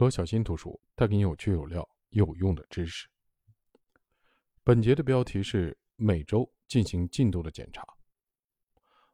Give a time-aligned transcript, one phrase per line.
[0.00, 3.06] 罗小新图书带给你有趣有料、有用的知识。
[4.64, 7.86] 本节的标题是每周进行进度的检查。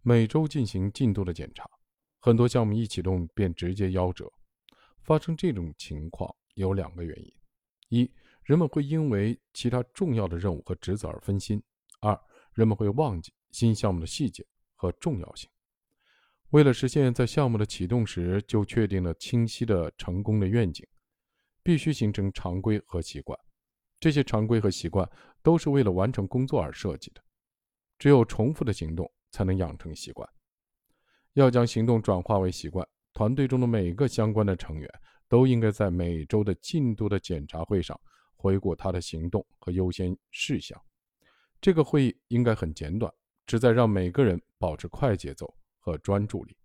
[0.00, 1.68] 每周进行进度的检查，
[2.18, 4.32] 很多项目一启动便直接夭折。
[5.02, 7.30] 发生这种情况有两个原因：
[7.90, 8.10] 一，
[8.42, 11.60] 人们会因为其他重要的任务和职责而分心；
[12.00, 12.18] 二，
[12.54, 15.46] 人们会忘记新项目的细节和重要性。
[16.50, 20.84] 为了实现在项目的启动时就确定了清晰的成功的愿景，
[21.62, 23.38] 必须形成常规和习惯。
[24.00, 25.08] 这些常规和习惯
[25.42, 27.22] 都是为了完成工作而设计的。
[28.00, 30.28] 只有重复的行动才能养成习惯。
[31.34, 34.90] 要将行动转化为习惯，团队中的每个相关的成员
[35.28, 37.98] 都应该在每周的进度的检查会上
[38.34, 40.76] 回顾他的行动和优先事项。
[41.60, 43.12] 这个会议应该很简短，
[43.46, 45.54] 旨在让每个人保持快节奏。
[45.80, 46.56] 和专注力，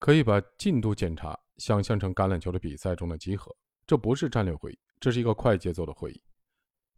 [0.00, 3.54] 可以把进度检查想象成橄榄球的比赛中的集合。
[3.86, 6.22] 这不是战略会议，这是一个快节奏的会议，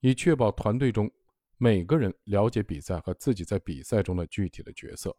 [0.00, 1.10] 以确保团队中
[1.58, 5.14] 每个人了解比赛和自己在比赛中的具体的角色。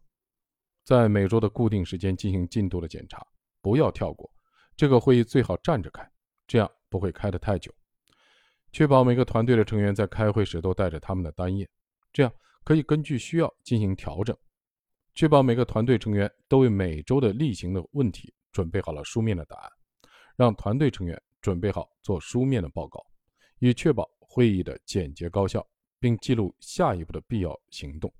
[0.82, 3.24] 在每周的固定时间进行进度的检查，
[3.60, 4.32] 不要跳过。
[4.74, 6.10] 这个会议最好站着开，
[6.46, 7.70] 这样不会开得太久。
[8.72, 11.68] 确保每个团队的成员在开会时都带着他们的单页，
[12.12, 12.32] 这样。
[12.68, 14.36] 可以根据需要进行调整，
[15.14, 19.72] 确保每个团队成员都为每周的例行的问题准备好了书面的答案，
[20.36, 23.02] 让团队成员准备好做书面的报告，
[23.58, 25.66] 以确保会议的简洁高效，
[25.98, 28.12] 并记录下一步的必要行动。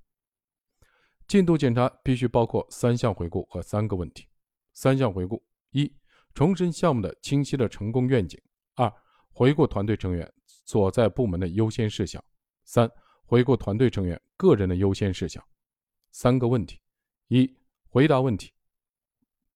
[1.27, 4.27] 进度检查必须包括三项回顾和三个问题。
[4.73, 5.95] 三项回顾：一、
[6.33, 8.41] 重申项目的清晰的成功愿景；
[8.77, 8.91] 二、
[9.29, 10.33] 回顾团队成员
[10.65, 12.19] 所在部门的优先事项；
[12.65, 12.91] 三。
[13.29, 15.47] 回顾团队成员个人的优先事项，
[16.12, 16.81] 三个问题：
[17.27, 17.55] 一、
[17.91, 18.51] 回答问题，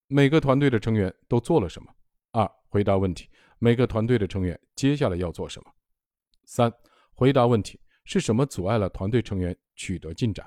[0.09, 1.89] 每个团队的成员都做了什么；
[2.33, 5.71] 二、回答问题，每个团队的成员接下来要做什么；
[6.45, 6.71] 三、
[7.15, 10.47] 回答问题，是什么阻碍了团队成员取得进展？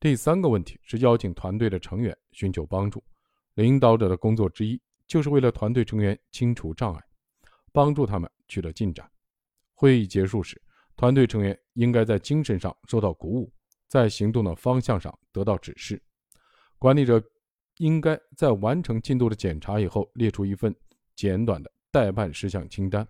[0.00, 3.04] 第三个问题是邀请团队的成员寻求帮助。
[3.56, 7.04] 领导者的工作之一就是为了团队成员清除障碍，
[7.72, 9.06] 帮助他们取得进展。
[9.74, 10.58] 会议结束时。
[11.02, 13.52] 团队成员应该在精神上受到鼓舞，
[13.88, 16.00] 在行动的方向上得到指示。
[16.78, 17.20] 管理者
[17.78, 20.72] 应该在完成进度的检查以后，列出一份
[21.16, 23.04] 简短的待办事项清单，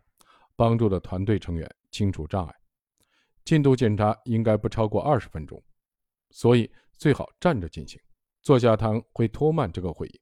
[0.56, 2.54] 帮助的团队成员清除障碍。
[3.44, 5.62] 进度检查应该不超过二十分钟，
[6.30, 8.00] 所以最好站着进行。
[8.40, 10.20] 坐下谈会拖慢这个会议，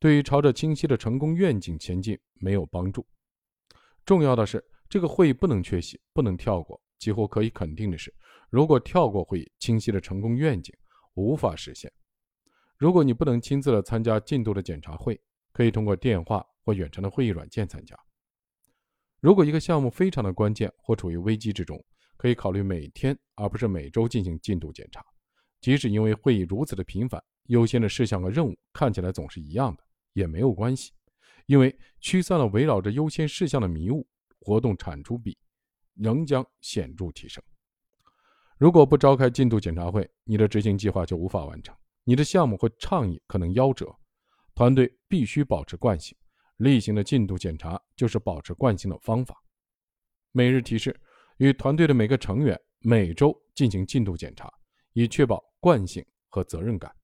[0.00, 3.06] 对于朝着清晰的成功愿景前进没有帮助。
[4.04, 6.82] 重要的是，这个会议不能缺席，不能跳过。
[6.98, 8.14] 几乎可以肯定的是，
[8.50, 10.74] 如果跳过会议，清晰的成功愿景
[11.14, 11.92] 无法实现。
[12.76, 15.20] 如果你不能亲自的参加进度的检查会，
[15.52, 17.96] 可以通过电话或远程的会议软件参加。
[19.20, 21.82] 如果一个项目非常的关键或处于危机之中，
[22.16, 25.04] 可以考虑每天而不是每周进行进度检查。
[25.60, 29.82] 即使因为会议如此的频繁，优先的事项和任务看起来总是一样的，
[30.12, 30.92] 也没有关系，
[31.46, 34.06] 因为驱散了围绕着优先事项的迷雾，
[34.40, 35.38] 活动产出比。
[35.94, 37.42] 仍将显著提升。
[38.56, 41.74] 如果不召开进度检查会，你的执行计划就无法完成，
[42.04, 43.94] 你的项目或倡议可能夭折。
[44.54, 46.16] 团队必须保持惯性，
[46.58, 49.34] 例行的进度检查就是保持惯性的方法。
[50.30, 50.98] 每日提示：
[51.38, 54.48] 与团队的每个成员每周进行进度检查，
[54.92, 56.94] 以确保惯性和责任感。